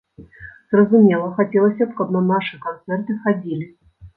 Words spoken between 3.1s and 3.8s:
хадзілі.